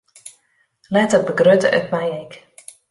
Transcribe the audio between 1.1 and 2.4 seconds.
begrutte it my ek.